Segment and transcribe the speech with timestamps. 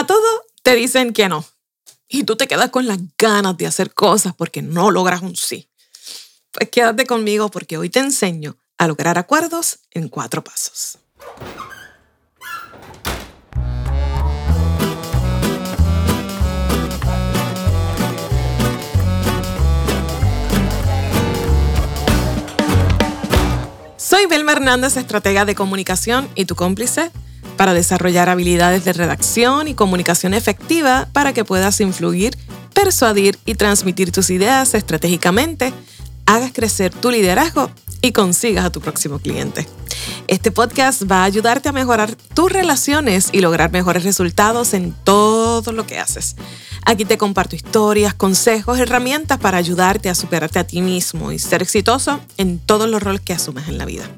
[0.00, 1.44] A todo te dicen que no.
[2.08, 5.68] Y tú te quedas con las ganas de hacer cosas porque no logras un sí.
[6.52, 10.96] Pues quédate conmigo porque hoy te enseño a lograr acuerdos en cuatro pasos.
[23.98, 27.10] Soy Belma Hernández, estratega de comunicación y tu cómplice
[27.60, 32.34] para desarrollar habilidades de redacción y comunicación efectiva para que puedas influir,
[32.72, 35.74] persuadir y transmitir tus ideas estratégicamente,
[36.24, 39.68] hagas crecer tu liderazgo y consigas a tu próximo cliente.
[40.26, 45.70] Este podcast va a ayudarte a mejorar tus relaciones y lograr mejores resultados en todo
[45.72, 46.36] lo que haces.
[46.86, 51.60] Aquí te comparto historias, consejos, herramientas para ayudarte a superarte a ti mismo y ser
[51.60, 54.08] exitoso en todos los roles que asumes en la vida.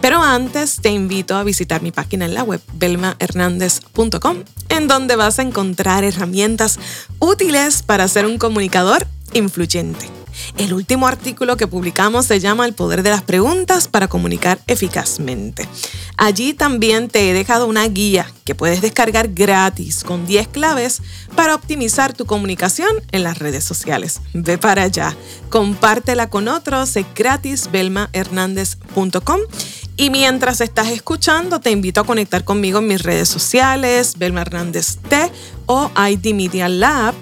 [0.00, 5.38] Pero antes te invito a visitar mi página en la web belmahernandez.com en donde vas
[5.38, 6.78] a encontrar herramientas
[7.18, 10.21] útiles para ser un comunicador influyente.
[10.58, 15.68] El último artículo que publicamos se llama El poder de las preguntas para comunicar eficazmente.
[16.16, 21.02] Allí también te he dejado una guía que puedes descargar gratis con 10 claves
[21.34, 24.20] para optimizar tu comunicación en las redes sociales.
[24.34, 25.16] Ve para allá,
[25.50, 29.40] compártela con otros, es gratis, belmahernandez.com.
[29.96, 34.96] Y mientras estás escuchando, te invito a conectar conmigo en mis redes sociales, Belma Hernández
[35.08, 35.30] T
[35.66, 37.14] o ID Media Lab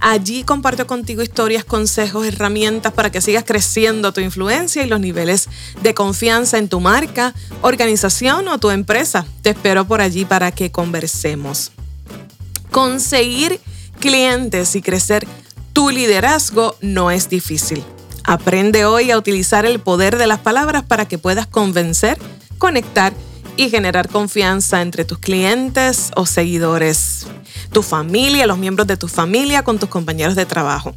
[0.00, 5.48] Allí comparto contigo historias, consejos, herramientas para que sigas creciendo tu influencia y los niveles
[5.82, 9.26] de confianza en tu marca, organización o tu empresa.
[9.42, 11.72] Te espero por allí para que conversemos.
[12.70, 13.60] Conseguir
[13.98, 15.26] clientes y crecer
[15.72, 17.82] tu liderazgo no es difícil.
[18.22, 22.18] Aprende hoy a utilizar el poder de las palabras para que puedas convencer,
[22.58, 23.14] conectar
[23.56, 27.26] y generar confianza entre tus clientes o seguidores
[27.72, 30.94] tu familia, los miembros de tu familia, con tus compañeros de trabajo.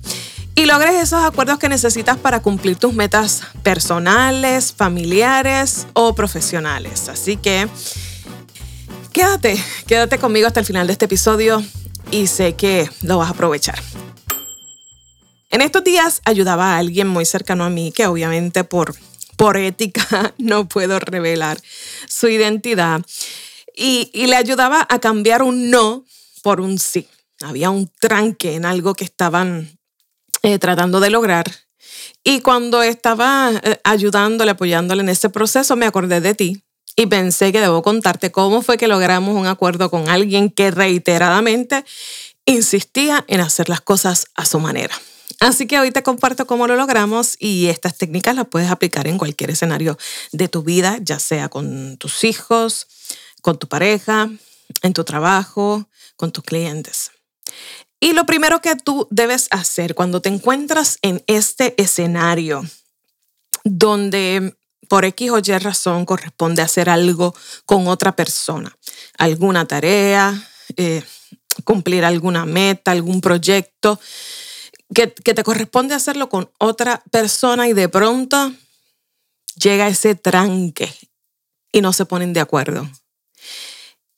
[0.56, 7.08] Y logres esos acuerdos que necesitas para cumplir tus metas personales, familiares o profesionales.
[7.08, 7.68] Así que
[9.14, 9.58] quédate,
[9.88, 11.64] quédate conmigo hasta el final de este episodio
[12.12, 13.82] y sé que lo vas a aprovechar.
[15.50, 18.96] En estos días ayudaba a alguien muy cercano a mí que obviamente por,
[19.38, 21.62] por ética no puedo revelar
[22.08, 23.02] su identidad
[23.76, 26.06] y, y le ayudaba a cambiar un no
[26.42, 27.08] por un sí.
[27.42, 29.80] Había un tranque en algo que estaban
[30.44, 31.52] eh, tratando de lograr.
[32.24, 36.64] Y cuando estaba eh, ayudándole, apoyándole en ese proceso, me acordé de ti
[36.96, 41.86] y pensé que debo contarte cómo fue que logramos un acuerdo con alguien que reiteradamente
[42.46, 44.96] insistía en hacer las cosas a su manera.
[45.40, 49.18] Así que hoy te comparto cómo lo logramos y estas técnicas las puedes aplicar en
[49.18, 49.98] cualquier escenario
[50.32, 52.88] de tu vida, ya sea con tus hijos,
[53.42, 54.30] con tu pareja,
[54.82, 57.12] en tu trabajo, con tus clientes.
[58.00, 62.64] Y lo primero que tú debes hacer cuando te encuentras en este escenario
[63.64, 64.58] donde
[64.90, 68.76] por X o Y razón corresponde hacer algo con otra persona,
[69.18, 70.34] alguna tarea,
[70.76, 71.04] eh,
[71.64, 74.00] cumplir alguna meta, algún proyecto,
[74.94, 78.52] que, que te corresponde hacerlo con otra persona y de pronto
[79.56, 80.94] llega ese tranque
[81.72, 82.90] y no se ponen de acuerdo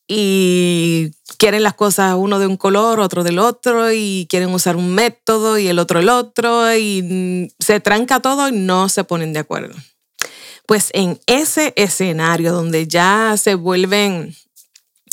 [0.08, 4.94] y quieren las cosas uno de un color, otro del otro, y quieren usar un
[4.94, 9.40] método y el otro el otro, y se tranca todo y no se ponen de
[9.40, 9.76] acuerdo.
[10.66, 14.36] Pues en ese escenario donde ya se vuelven,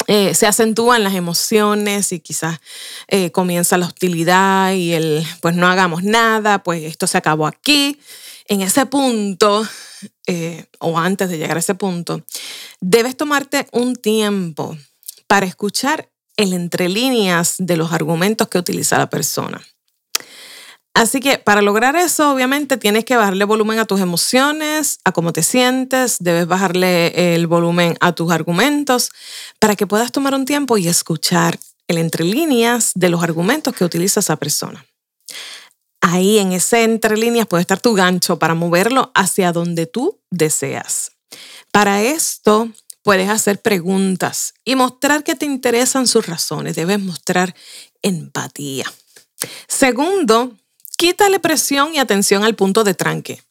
[0.07, 2.61] eh, se acentúan las emociones y quizás
[3.09, 7.99] eh, comienza la hostilidad y el, pues no hagamos nada, pues esto se acabó aquí.
[8.51, 9.65] En ese punto,
[10.27, 12.25] eh, o antes de llegar a ese punto,
[12.81, 14.77] debes tomarte un tiempo
[15.29, 19.63] para escuchar el entre líneas de los argumentos que utiliza la persona.
[20.95, 25.33] Así que para lograr eso, obviamente tienes que bajarle volumen a tus emociones, a cómo
[25.33, 29.13] te sientes, debes bajarle el volumen a tus argumentos
[29.61, 31.57] para que puedas tomar un tiempo y escuchar
[31.87, 34.85] el entre líneas de los argumentos que utiliza esa persona.
[36.11, 41.13] Ahí en ese entre líneas puede estar tu gancho para moverlo hacia donde tú deseas.
[41.71, 42.71] Para esto,
[43.03, 46.77] Puedes hacer preguntas y mostrar que te interesan sus razones.
[46.77, 47.55] Debes mostrar
[48.03, 48.85] empatía.
[49.69, 50.53] Segundo,
[50.99, 53.43] quítale presión y atención al punto de tranque.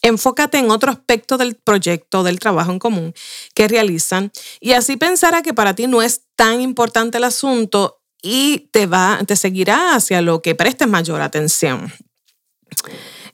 [0.00, 3.14] Enfócate en otro aspecto del proyecto, del trabajo en común
[3.54, 8.68] que realizan y así pensará que para ti no es tan importante el asunto y
[8.72, 11.92] te va, te seguirá hacia lo que prestes mayor atención.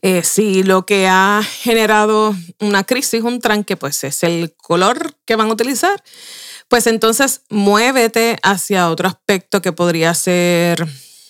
[0.02, 5.36] Eh, si lo que ha generado una crisis, un tranque, pues es el color que
[5.36, 6.02] van a utilizar,
[6.68, 10.86] pues entonces muévete hacia otro aspecto que podría ser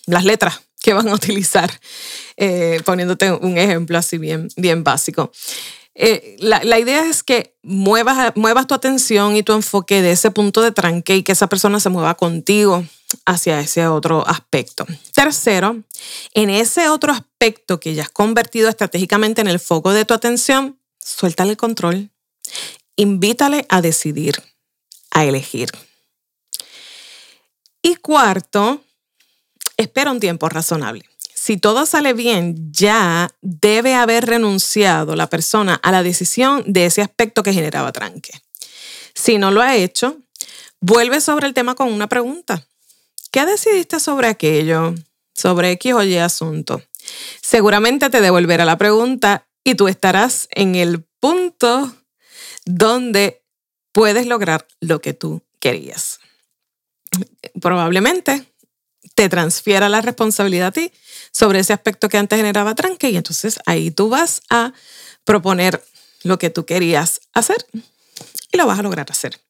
[0.07, 1.71] las letras que van a utilizar,
[2.37, 5.31] eh, poniéndote un ejemplo así bien, bien básico.
[5.95, 10.63] Eh, la, idea es que muevas, muevas tu atención y tu enfoque de ese punto
[10.63, 12.85] de tranque y que esa persona se mueva contigo
[13.27, 14.87] hacia ese otro aspecto.
[15.15, 15.83] Tercero,
[16.35, 20.79] en ese otro aspecto que ya has convertido estratégicamente en el foco de tu atención,
[20.99, 22.11] suéltale el control.
[22.97, 24.43] Invítale a decidir,
[25.11, 25.71] a elegir.
[27.83, 28.83] Y cuarto,
[29.77, 31.05] espera un tiempo razonable
[31.43, 37.03] si todo sale bien, ya debe haber renunciado la persona a la decisión de ese
[37.03, 38.31] aspecto que generaba tranque.
[39.13, 40.19] Si no lo ha hecho,
[40.81, 42.65] vuelve sobre el tema con una pregunta.
[43.33, 44.95] ¿Qué decidiste sobre aquello?
[45.35, 46.83] Sobre X o Y asunto.
[47.41, 51.97] Seguramente te devolverá la pregunta y tú estarás en el punto
[52.67, 53.43] donde
[53.93, 56.21] puedes lograr lo que tú querías.
[57.59, 58.53] Probablemente
[59.15, 60.93] te transfiera la responsabilidad a ti
[61.33, 64.75] sobre ese aspecto que antes generaba tranque y entonces ahí tú vas a
[65.25, 65.83] proponer
[66.23, 67.67] lo que tú querías hacer
[68.53, 69.41] y lo vas a lograr hacer.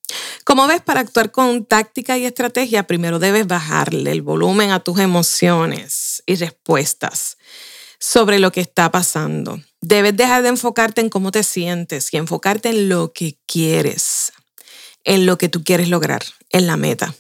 [0.44, 4.98] Como ves, para actuar con táctica y estrategia, primero debes bajarle el volumen a tus
[4.98, 7.36] emociones y respuestas
[8.00, 9.60] sobre lo que está pasando.
[9.80, 14.32] Debes dejar de enfocarte en cómo te sientes y enfocarte en lo que quieres,
[15.04, 17.14] en lo que tú quieres lograr, en la meta.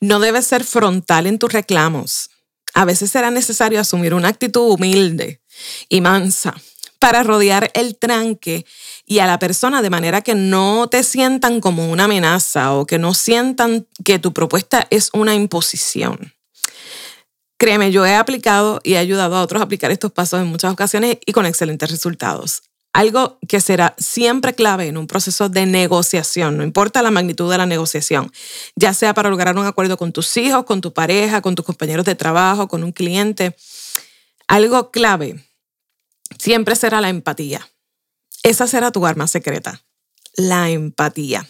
[0.00, 2.30] No debes ser frontal en tus reclamos.
[2.72, 5.42] A veces será necesario asumir una actitud humilde
[5.90, 6.54] y mansa
[6.98, 8.66] para rodear el tranque
[9.06, 12.98] y a la persona de manera que no te sientan como una amenaza o que
[12.98, 16.34] no sientan que tu propuesta es una imposición.
[17.56, 20.72] Créeme, yo he aplicado y he ayudado a otros a aplicar estos pasos en muchas
[20.72, 22.62] ocasiones y con excelentes resultados
[22.92, 27.58] algo que será siempre clave en un proceso de negociación, no importa la magnitud de
[27.58, 28.32] la negociación,
[28.74, 32.04] ya sea para lograr un acuerdo con tus hijos, con tu pareja, con tus compañeros
[32.06, 33.54] de trabajo, con un cliente,
[34.48, 35.47] algo clave
[36.38, 37.68] siempre será la empatía.
[38.42, 39.82] Esa será tu arma secreta,
[40.34, 41.48] la empatía.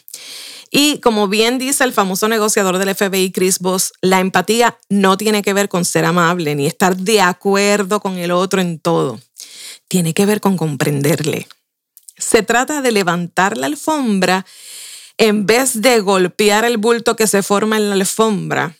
[0.70, 5.42] Y como bien dice el famoso negociador del FBI, Chris Voss, la empatía no tiene
[5.42, 9.18] que ver con ser amable ni estar de acuerdo con el otro en todo
[9.88, 11.48] tiene que ver con comprenderle.
[12.16, 14.46] Se trata de levantar la alfombra
[15.16, 18.76] en vez de golpear el bulto que se forma en la alfombra.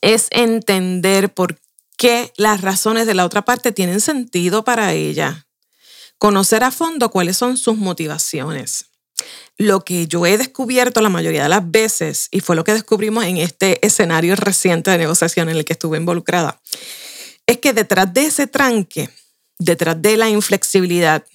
[0.00, 1.58] Es entender por
[2.00, 5.46] qué las razones de la otra parte tienen sentido para ella.
[6.16, 8.86] Conocer a fondo cuáles son sus motivaciones.
[9.58, 13.24] Lo que yo he descubierto la mayoría de las veces, y fue lo que descubrimos
[13.24, 16.58] en este escenario reciente de negociación en el que estuve involucrada,
[17.46, 19.10] es que detrás de ese tranque
[19.58, 21.26] detrás de la inflexibilidad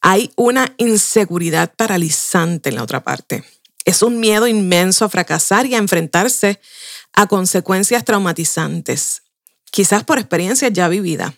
[0.00, 3.44] hay una inseguridad paralizante en la otra parte.
[3.84, 6.60] Es un miedo inmenso a fracasar y a enfrentarse
[7.12, 9.22] a consecuencias traumatizantes,
[9.72, 11.34] quizás por experiencias ya vividas.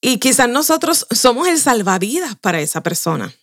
[0.00, 3.34] Y quizás nosotros somos el salvavidas para esa persona.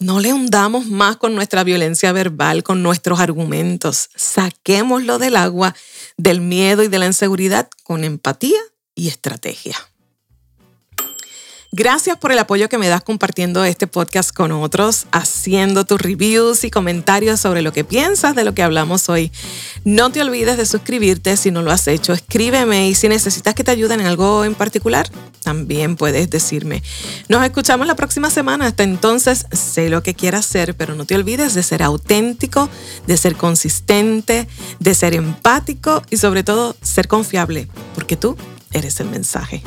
[0.00, 4.08] No le hundamos más con nuestra violencia verbal, con nuestros argumentos.
[4.16, 5.76] Saquémoslo del agua,
[6.16, 8.58] del miedo y de la inseguridad con empatía
[8.94, 9.76] y estrategia.
[11.72, 16.64] Gracias por el apoyo que me das compartiendo este podcast con otros, haciendo tus reviews
[16.64, 19.30] y comentarios sobre lo que piensas de lo que hablamos hoy.
[19.84, 22.12] No te olvides de suscribirte si no lo has hecho.
[22.12, 25.08] Escríbeme y si necesitas que te ayuden en algo en particular,
[25.44, 26.82] también puedes decirme.
[27.28, 28.66] Nos escuchamos la próxima semana.
[28.66, 32.68] Hasta entonces, sé lo que quieras hacer, pero no te olvides de ser auténtico,
[33.06, 34.48] de ser consistente,
[34.80, 38.36] de ser empático y sobre todo ser confiable, porque tú
[38.72, 39.62] eres el mensaje.